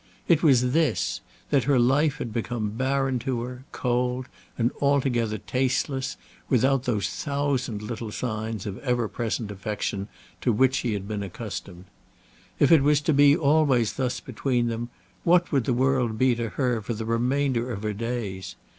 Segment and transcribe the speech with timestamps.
[0.27, 1.21] It was this,
[1.51, 4.25] that her life had become barren to her, cold,
[4.57, 6.17] and altogether tasteless
[6.49, 10.07] without those thousand little signs of ever present affection
[10.41, 11.85] to which she had been accustomed.
[12.57, 14.89] If it was to be always thus between them,
[15.23, 18.55] what would the world be to her for the remainder of her days?